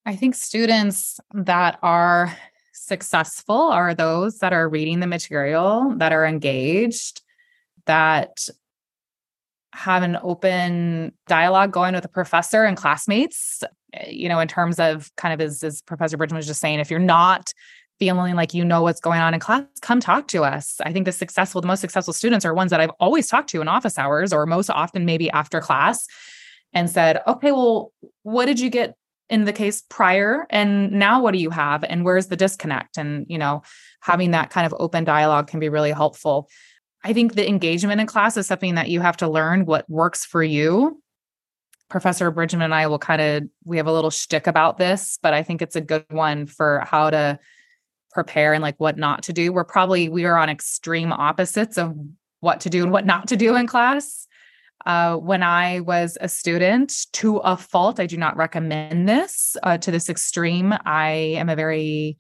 [0.06, 2.34] I think students that are
[2.72, 7.20] successful are those that are reading the material, that are engaged,
[7.86, 8.48] that
[9.74, 13.62] have an open dialogue going with a professor and classmates
[13.94, 16.80] Eh, you know, in terms of kind of as, as Professor Bridgeman was just saying,
[16.80, 17.52] if you're not
[17.98, 20.80] feeling like you know what's going on in class, come talk to us.
[20.84, 23.60] I think the successful, the most successful students are ones that I've always talked to
[23.60, 26.06] in office hours or most often maybe after class
[26.72, 28.94] and said, okay, well, what did you get
[29.30, 30.46] in the case prior?
[30.50, 31.82] And now what do you have?
[31.82, 32.98] And where's the disconnect?
[32.98, 33.62] And, you know,
[34.00, 36.48] having that kind of open dialogue can be really helpful.
[37.04, 40.24] I think the engagement in class is something that you have to learn what works
[40.24, 41.02] for you.
[41.88, 45.32] Professor Bridgeman and I will kind of we have a little shtick about this, but
[45.32, 47.38] I think it's a good one for how to
[48.10, 49.52] prepare and like what not to do.
[49.52, 51.94] We're probably we are on extreme opposites of
[52.40, 54.26] what to do and what not to do in class.
[54.86, 59.78] Uh, when I was a student, to a fault, I do not recommend this uh,
[59.78, 60.72] to this extreme.
[60.84, 62.18] I am a very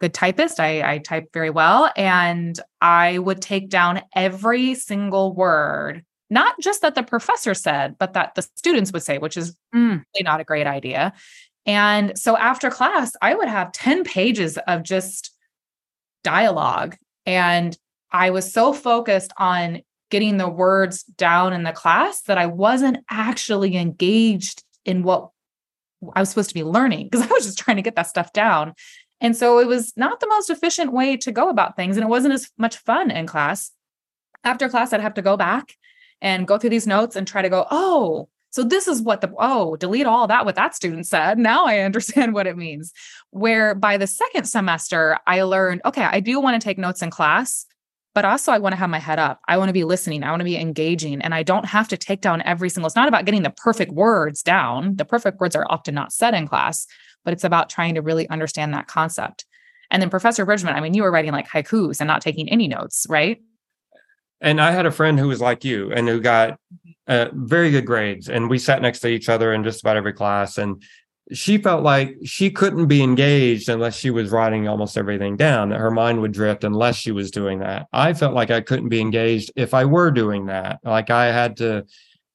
[0.00, 0.60] good typist.
[0.60, 6.82] I, I type very well, and I would take down every single word, not just
[6.82, 10.02] that the professor said, but that the students would say, which is mm.
[10.14, 11.12] really not a great idea.
[11.66, 15.34] And so after class, I would have 10 pages of just
[16.24, 16.96] dialogue.
[17.26, 17.76] And
[18.10, 22.98] I was so focused on getting the words down in the class that I wasn't
[23.08, 25.30] actually engaged in what
[26.14, 28.32] I was supposed to be learning because I was just trying to get that stuff
[28.32, 28.74] down.
[29.20, 31.96] And so it was not the most efficient way to go about things.
[31.96, 33.70] And it wasn't as much fun in class.
[34.44, 35.74] After class, I'd have to go back
[36.22, 39.32] and go through these notes and try to go, oh, so this is what the
[39.38, 41.38] oh, delete all that what that student said.
[41.50, 42.92] Now I understand what it means.
[43.30, 47.10] Where by the second semester, I learned, okay, I do want to take notes in
[47.10, 47.66] class,
[48.14, 49.40] but also I want to have my head up.
[49.46, 50.24] I want to be listening.
[50.24, 51.20] I want to be engaging.
[51.22, 53.92] And I don't have to take down every single, it's not about getting the perfect
[53.92, 54.96] words down.
[54.96, 56.86] The perfect words are often not said in class,
[57.24, 59.44] but it's about trying to really understand that concept.
[59.90, 62.68] And then Professor Bridgeman, I mean, you were writing like haikus and not taking any
[62.68, 63.40] notes, right?
[64.40, 66.58] And I had a friend who was like you and who got
[67.06, 68.28] uh, very good grades.
[68.28, 70.58] And we sat next to each other in just about every class.
[70.58, 70.82] And
[71.32, 75.78] she felt like she couldn't be engaged unless she was writing almost everything down, that
[75.78, 77.86] her mind would drift unless she was doing that.
[77.92, 80.80] I felt like I couldn't be engaged if I were doing that.
[80.84, 81.84] Like I had to,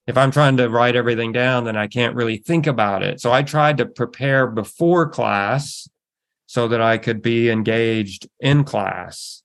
[0.08, 3.20] if I'm trying to write everything down, then I can't really think about it.
[3.20, 5.90] So I tried to prepare before class
[6.46, 9.42] so that I could be engaged in class.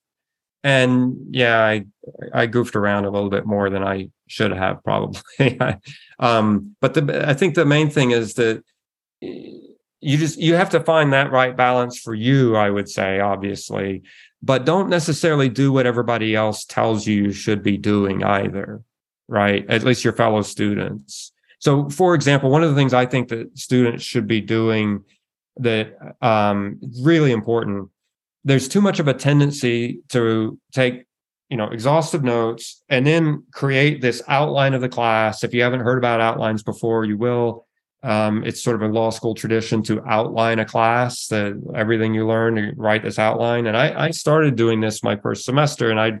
[0.63, 1.85] And yeah, I
[2.33, 5.21] I goofed around a little bit more than I should have probably.
[6.19, 8.63] um, but the I think the main thing is that
[9.21, 14.03] you just you have to find that right balance for you i would say obviously.
[14.43, 18.81] But don't necessarily do what everybody else tells you you should be doing either
[19.27, 19.65] right?
[19.69, 21.31] At least your fellow students.
[21.59, 25.03] So for example one of the things i think that students should be doing
[25.57, 27.89] that um really important
[28.43, 31.05] there's too much of a tendency to take
[31.49, 35.43] you know exhaustive notes and then create this outline of the class.
[35.43, 37.67] If you haven't heard about outlines before you will
[38.03, 42.27] um, it's sort of a law school tradition to outline a class that everything you
[42.27, 43.67] learn to write this outline.
[43.67, 46.19] And I, I started doing this my first semester, and I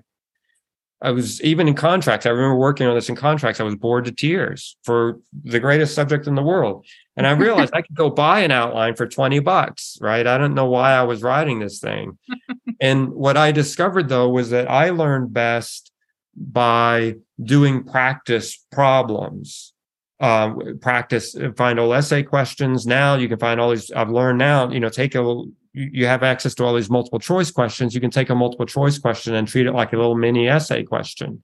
[1.03, 2.27] I was even in contracts.
[2.27, 3.59] I remember working on this in contracts.
[3.59, 6.85] I was bored to tears for the greatest subject in the world.
[7.17, 10.27] And I realized I could go buy an outline for 20 bucks, right?
[10.27, 12.19] I don't know why I was writing this thing.
[12.79, 15.91] and what I discovered though was that I learned best
[16.35, 19.73] by doing practice problems
[20.21, 22.85] um, practice, find all essay questions.
[22.85, 23.91] Now you can find all these.
[23.91, 27.49] I've learned now, you know, take a you have access to all these multiple choice
[27.49, 27.95] questions.
[27.95, 30.83] You can take a multiple choice question and treat it like a little mini essay
[30.83, 31.41] question.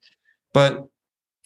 [0.53, 0.85] But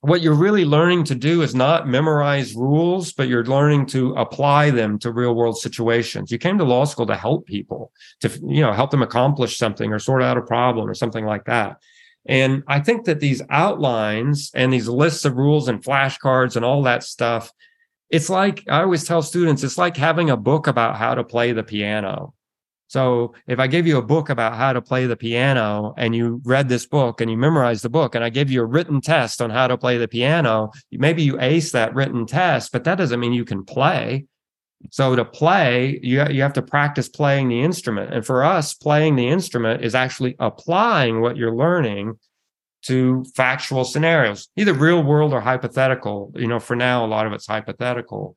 [0.02, 4.72] what you're really learning to do is not memorize rules, but you're learning to apply
[4.72, 6.32] them to real world situations.
[6.32, 7.92] You came to law school to help people,
[8.22, 11.46] to you know, help them accomplish something or sort out a problem or something like
[11.46, 11.78] that.
[12.28, 16.84] And I think that these outlines and these lists of rules and flashcards and all
[16.84, 17.52] that stuff,
[18.10, 21.52] it's like I always tell students, it's like having a book about how to play
[21.52, 22.34] the piano.
[22.88, 26.42] So if I gave you a book about how to play the piano and you
[26.44, 29.42] read this book and you memorized the book and I give you a written test
[29.42, 33.22] on how to play the piano, maybe you ace that written test, but that doesn't
[33.22, 34.26] mean you can play.
[34.90, 38.14] So to play, you, you have to practice playing the instrument.
[38.14, 42.18] And for us, playing the instrument is actually applying what you're learning
[42.84, 46.32] to factual scenarios, either real world or hypothetical.
[46.36, 48.36] You know, for now, a lot of it's hypothetical.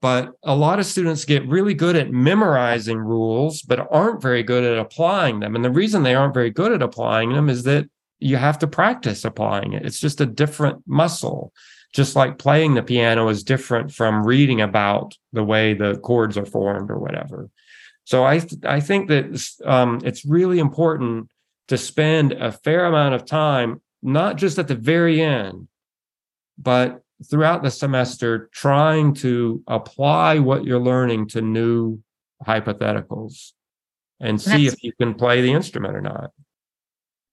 [0.00, 4.64] But a lot of students get really good at memorizing rules, but aren't very good
[4.64, 5.54] at applying them.
[5.54, 7.88] And the reason they aren't very good at applying them is that
[8.18, 9.86] you have to practice applying it.
[9.86, 11.52] It's just a different muscle
[11.92, 16.46] just like playing the piano is different from reading about the way the chords are
[16.46, 17.50] formed or whatever.
[18.04, 21.28] So I th- I think that um, it's really important
[21.68, 25.68] to spend a fair amount of time, not just at the very end,
[26.58, 32.00] but throughout the semester, trying to apply what you're learning to new
[32.44, 33.52] hypotheticals.
[34.20, 36.30] and see if you can play the instrument or not.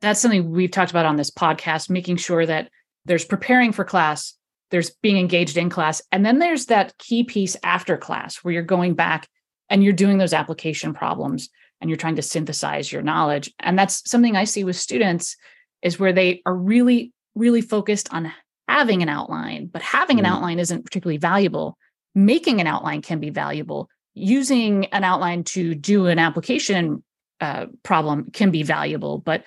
[0.01, 2.69] That's something we've talked about on this podcast, making sure that
[3.05, 4.33] there's preparing for class,
[4.71, 8.63] there's being engaged in class, and then there's that key piece after class where you're
[8.63, 9.27] going back
[9.69, 11.49] and you're doing those application problems
[11.81, 13.53] and you're trying to synthesize your knowledge.
[13.59, 15.37] And that's something I see with students
[15.81, 18.31] is where they are really, really focused on
[18.67, 20.29] having an outline, but having an mm.
[20.29, 21.77] outline isn't particularly valuable.
[22.15, 23.89] Making an outline can be valuable.
[24.13, 27.03] Using an outline to do an application
[27.39, 29.45] uh, problem can be valuable, but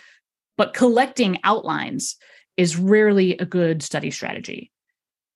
[0.57, 2.17] but collecting outlines
[2.57, 4.72] is rarely a good study strategy.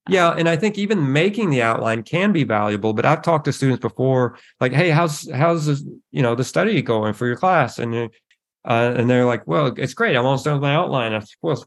[0.09, 2.93] Yeah, and I think even making the outline can be valuable.
[2.93, 6.81] But I've talked to students before, like, "Hey, how's how's this, you know the study
[6.81, 10.15] going for your class?" And uh, and they're like, "Well, it's great.
[10.15, 11.63] I'm almost done with my outline." I well,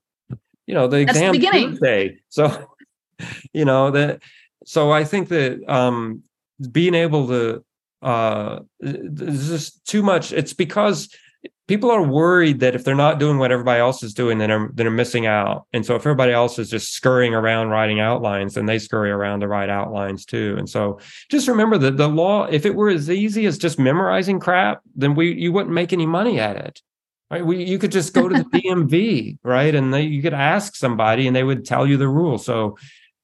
[0.66, 2.66] you know, the exam the Tuesday, so
[3.52, 4.22] you know that.
[4.64, 6.22] So I think that um,
[6.70, 7.64] being able to
[8.02, 10.32] uh, there's just too much.
[10.32, 11.08] It's because
[11.70, 14.58] people are worried that if they're not doing what everybody else is doing, then they're,
[14.58, 15.66] then they're missing out.
[15.72, 19.38] And so if everybody else is just scurrying around writing outlines, then they scurry around
[19.40, 20.56] to write outlines too.
[20.58, 20.98] And so
[21.30, 25.14] just remember that the law, if it were as easy as just memorizing crap, then
[25.14, 26.82] we you wouldn't make any money at it.
[27.30, 27.46] Right?
[27.46, 29.72] We, you could just go to the DMV, right?
[29.72, 32.38] And they, you could ask somebody and they would tell you the rule.
[32.38, 32.78] So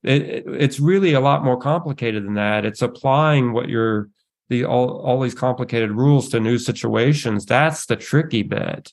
[0.04, 2.64] it, it's really a lot more complicated than that.
[2.64, 4.08] It's applying what you're
[4.48, 8.92] the all, all these complicated rules to new situations that's the tricky bit.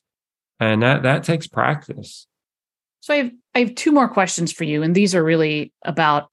[0.60, 2.26] And that that takes practice.
[3.00, 6.30] So i have i have two more questions for you and these are really about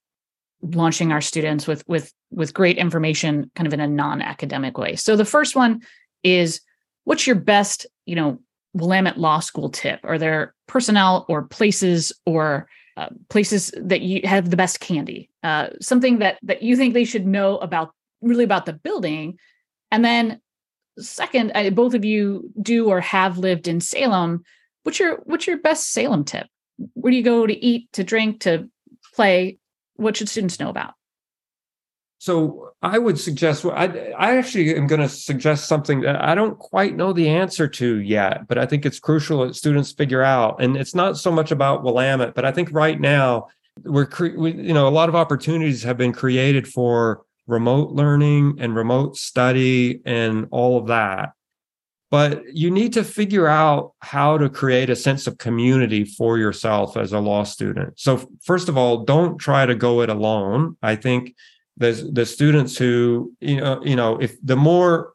[0.61, 4.95] launching our students with with with great information kind of in a non-academic way.
[4.95, 5.81] So the first one
[6.23, 6.61] is
[7.03, 8.39] what's your best you know
[8.73, 9.99] willamette law school tip?
[10.03, 12.67] Are there personnel or places or
[12.97, 15.29] uh, places that you have the best candy?
[15.43, 19.37] Uh, something that that you think they should know about really about the building.
[19.91, 20.39] And then
[20.99, 24.43] second, I, both of you do or have lived in Salem.
[24.83, 26.47] What's your what's your best Salem tip?
[26.93, 28.69] Where do you go to eat, to drink, to
[29.15, 29.57] play?
[29.95, 30.93] What should students know about?
[32.17, 36.57] So I would suggest I I actually am going to suggest something that I don't
[36.57, 40.61] quite know the answer to yet, but I think it's crucial that students figure out.
[40.61, 43.47] And it's not so much about Willamette, but I think right now
[43.83, 48.57] we're cre- we, you know a lot of opportunities have been created for remote learning
[48.59, 51.33] and remote study and all of that.
[52.09, 56.97] But you need to figure out how to create a sense of community for yourself
[56.97, 57.97] as a law student.
[57.97, 60.75] So, first of all, don't try to go it alone.
[60.81, 61.35] I think
[61.77, 65.13] the the students who you know you know if the more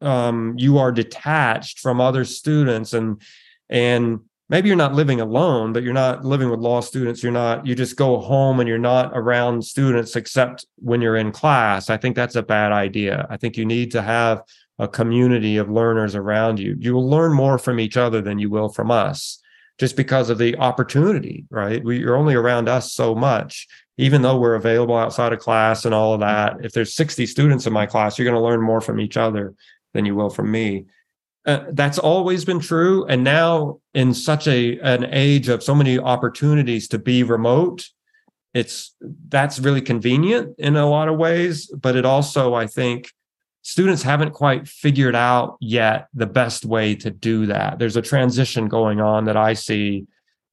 [0.00, 3.20] um, you are detached from other students and
[3.68, 7.22] and maybe you're not living alone, but you're not living with law students.
[7.22, 11.32] You're not, you just go home and you're not around students except when you're in
[11.32, 11.90] class.
[11.90, 13.26] I think that's a bad idea.
[13.28, 14.42] I think you need to have
[14.78, 16.76] a community of learners around you.
[16.78, 19.40] You will learn more from each other than you will from us
[19.78, 21.84] just because of the opportunity, right?
[21.84, 23.66] We, you're only around us so much.
[23.98, 27.66] Even though we're available outside of class and all of that, if there's 60 students
[27.66, 29.54] in my class, you're going to learn more from each other
[29.94, 30.84] than you will from me.
[31.46, 33.06] Uh, that's always been true.
[33.06, 37.88] And now in such a an age of so many opportunities to be remote
[38.56, 38.96] it's
[39.28, 41.66] that's really convenient in a lot of ways.
[41.66, 43.12] But it also i think
[43.62, 47.78] students haven't quite figured out yet the best way to do that.
[47.78, 50.06] There's a transition going on that i see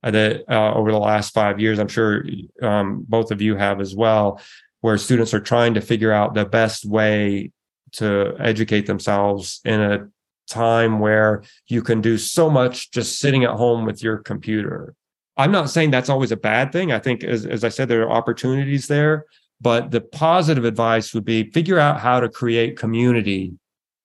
[0.03, 2.25] uh, that uh, over the last five years i'm sure
[2.61, 4.41] um, both of you have as well
[4.81, 7.51] where students are trying to figure out the best way
[7.93, 10.09] to educate themselves in a
[10.49, 14.95] time where you can do so much just sitting at home with your computer.
[15.37, 16.91] I'm not saying that's always a bad thing.
[16.91, 19.25] I think, as, as I said, there are opportunities there.
[19.61, 23.53] But the positive advice would be figure out how to create community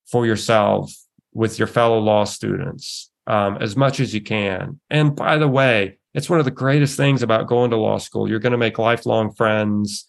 [0.06, 0.92] for yourself
[1.34, 4.80] with your fellow law students um, as much as you can.
[4.88, 8.28] And by the way, it's one of the greatest things about going to law school.
[8.28, 10.06] You're going to make lifelong friends.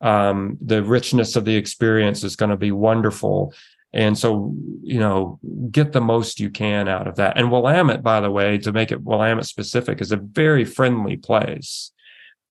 [0.00, 3.54] Um, the richness of the experience is going to be wonderful.
[3.92, 5.38] And so, you know,
[5.70, 7.38] get the most you can out of that.
[7.38, 11.92] And Willamette, by the way, to make it Willamette specific, is a very friendly place.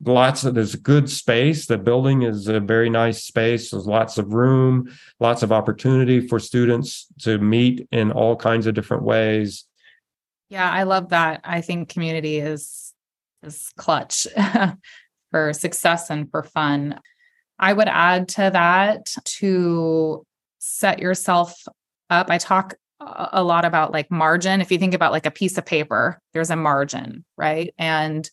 [0.04, 1.68] Lots of there's good space.
[1.68, 3.72] The building is a very nice space.
[3.72, 8.74] There's lots of room, lots of opportunity for students to meet in all kinds of
[8.74, 9.66] different ways.
[10.50, 11.42] Yeah, I love that.
[11.44, 12.94] I think community is
[13.44, 14.28] is clutch
[15.32, 17.00] for success and for fun.
[17.58, 20.26] I would add to that to
[20.66, 21.64] set yourself
[22.10, 22.30] up.
[22.30, 24.62] I talk a lot about like margin.
[24.62, 27.74] If you think about like a piece of paper, there's a margin, right?
[27.78, 28.30] And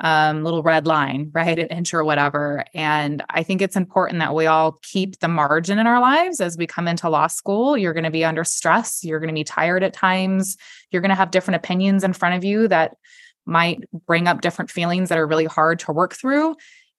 [0.00, 1.58] um, little red line, right?
[1.58, 2.64] An inch or whatever.
[2.74, 6.56] And I think it's important that we all keep the margin in our lives as
[6.56, 7.76] we come into law school.
[7.76, 9.02] You're going to be under stress.
[9.02, 10.56] You're going to be tired at times.
[10.90, 12.96] You're going to have different opinions in front of you that
[13.46, 16.54] might bring up different feelings that are really hard to work through.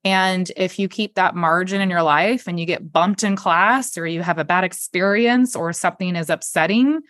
[0.06, 3.98] And if you keep that margin in your life and you get bumped in class
[3.98, 7.02] or you have a bad experience or something is upsetting,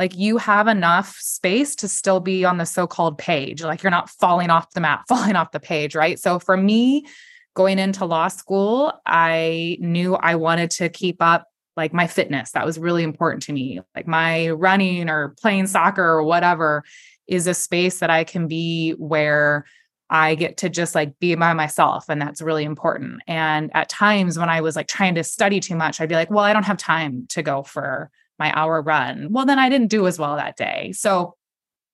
[0.00, 3.62] like you have enough space to still be on the so-called page.
[3.62, 6.18] Like you're not falling off the map falling off the page right?
[6.18, 7.06] So for me
[7.54, 12.50] going into law school i knew i wanted to keep up like my fitness.
[12.52, 13.80] That was really important to me.
[13.94, 16.84] Like my running or playing soccer or whatever
[17.26, 19.64] is a space that i can be where
[20.10, 22.06] I get to just like be by myself.
[22.08, 23.22] And that's really important.
[23.28, 26.30] And at times when I was like trying to study too much, I'd be like,
[26.30, 29.28] well, I don't have time to go for my hour run.
[29.30, 30.92] Well, then I didn't do as well that day.
[30.92, 31.36] So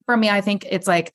[0.06, 1.12] for me, I think it's like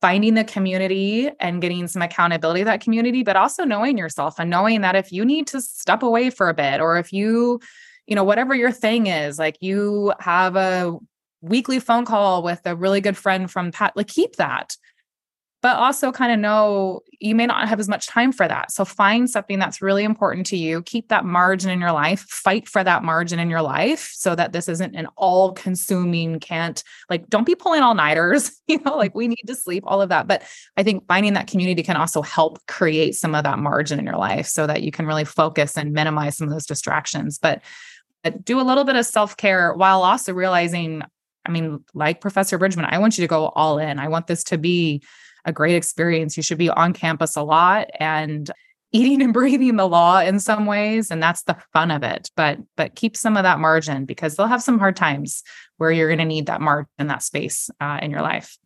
[0.00, 4.48] finding the community and getting some accountability of that community, but also knowing yourself and
[4.48, 7.58] knowing that if you need to step away for a bit or if you,
[8.06, 10.96] you know, whatever your thing is, like you have a
[11.40, 14.76] weekly phone call with a really good friend from Pat, like keep that
[15.66, 18.70] but also kind of know you may not have as much time for that.
[18.70, 22.68] So find something that's really important to you, keep that margin in your life, fight
[22.68, 27.28] for that margin in your life so that this isn't an all consuming, can't like,
[27.28, 30.28] don't be pulling all nighters, you know, like we need to sleep, all of that.
[30.28, 30.44] But
[30.76, 34.18] I think finding that community can also help create some of that margin in your
[34.18, 37.40] life so that you can really focus and minimize some of those distractions.
[37.40, 37.60] But
[38.44, 41.02] do a little bit of self care while also realizing,
[41.44, 43.98] I mean, like Professor Bridgeman, I want you to go all in.
[43.98, 45.02] I want this to be
[45.46, 46.36] a great experience.
[46.36, 48.50] You should be on campus a lot and
[48.92, 52.58] eating and breathing the law in some ways and that's the fun of it but
[52.76, 55.42] but keep some of that margin because they'll have some hard times
[55.76, 58.56] where you're going to need that margin that space uh, in your life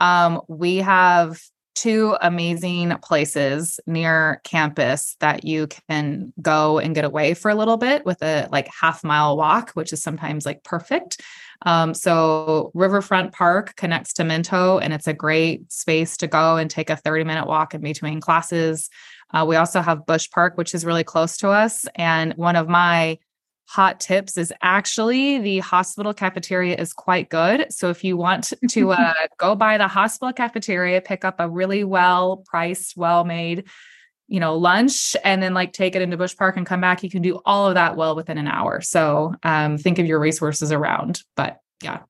[0.00, 1.40] um, we have
[1.74, 7.76] two amazing places near campus that you can go and get away for a little
[7.76, 11.20] bit with a like half mile walk which is sometimes like perfect
[11.62, 16.70] um, so Riverfront Park connects to Minto, and it's a great space to go and
[16.70, 18.90] take a 30 minute walk in between classes.
[19.32, 21.86] Uh, we also have Bush Park, which is really close to us.
[21.96, 23.18] And one of my
[23.66, 27.66] hot tips is actually the hospital cafeteria is quite good.
[27.70, 31.84] So if you want to uh, go by the hospital cafeteria, pick up a really
[31.84, 33.64] well priced, well made
[34.26, 37.10] you know lunch and then like take it into Bush Park and come back you
[37.10, 38.80] can do all of that well within an hour.
[38.80, 42.00] So um think of your resources around but yeah.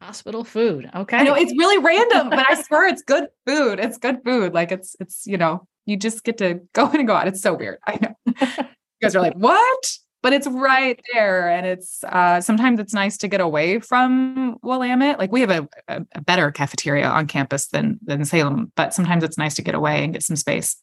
[0.00, 3.98] Hospital food okay i know it's really random but i swear it's good food it's
[3.98, 7.14] good food like it's it's you know you just get to go in and go
[7.14, 8.12] out it's so weird i know.
[8.26, 8.66] You
[9.00, 13.28] guys are like what but it's right there and it's uh sometimes it's nice to
[13.28, 17.98] get away from willamette like we have a, a, a better cafeteria on campus than
[18.02, 20.76] than salem but sometimes it's nice to get away and get some space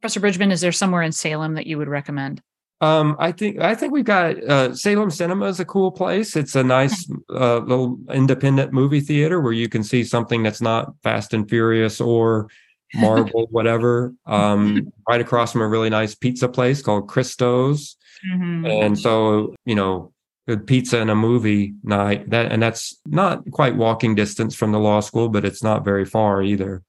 [0.00, 2.40] Professor Bridgeman, is there somewhere in Salem that you would recommend?
[2.80, 6.34] Um, I think I think we've got uh, Salem Cinema is a cool place.
[6.34, 10.94] It's a nice uh, little independent movie theater where you can see something that's not
[11.02, 12.48] Fast and Furious or
[12.94, 14.14] Marvel, whatever.
[14.24, 17.96] Um, right across from a really nice pizza place called Christo's,
[18.28, 18.66] mm-hmm.
[18.66, 20.12] and so you know,
[20.48, 22.30] good pizza and a movie night.
[22.30, 26.04] That and that's not quite walking distance from the law school, but it's not very
[26.04, 26.82] far either.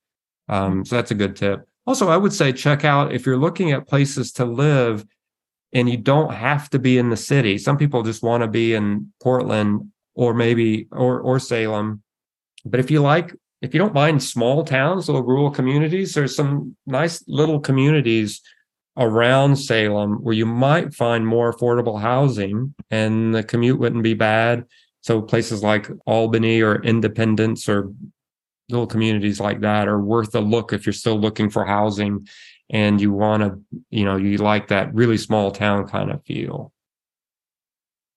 [0.50, 1.68] Um, so that's a good tip.
[1.88, 5.06] Also, I would say check out if you're looking at places to live
[5.74, 7.58] and you don't have to be in the city.
[7.58, 12.04] Some people just want to be in Portland or maybe or or Salem.
[12.66, 16.76] But if you like if you don't mind small towns, little rural communities, there's some
[16.88, 18.42] nice little communities
[18.98, 24.66] around Salem where you might find more affordable housing and the commute wouldn't be bad.
[25.02, 27.92] So places like Albany or Independence or
[28.70, 32.28] little communities like that are worth a look if you're still looking for housing
[32.70, 36.72] and you want to, you know, you like that really small town kind of feel.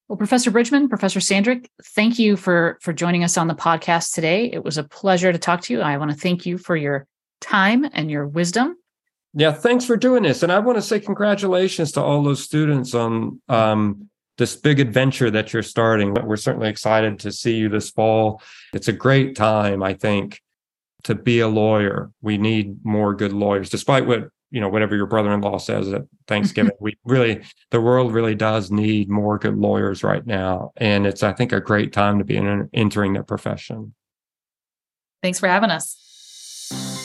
[0.08, 4.50] Well, Professor Bridgeman, Professor Sandrik, thank you for for joining us on the podcast today.
[4.52, 5.80] It was a pleasure to talk to you.
[5.80, 7.06] I want to thank you for your
[7.40, 8.76] time and your wisdom.
[9.34, 12.94] Yeah, thanks for doing this, and I want to say congratulations to all those students
[12.94, 14.08] on um,
[14.38, 16.14] this big adventure that you're starting.
[16.14, 18.40] We're certainly excited to see you this fall.
[18.72, 20.40] It's a great time, I think,
[21.04, 22.12] to be a lawyer.
[22.22, 26.70] We need more good lawyers, despite what you know, whatever your brother-in-law says at Thanksgiving.
[26.80, 31.32] we really, the world really does need more good lawyers right now, and it's, I
[31.32, 33.94] think, a great time to be in, entering that profession.
[35.24, 37.03] Thanks for having us.